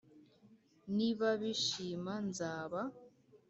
[0.95, 2.81] nibabishima nzaba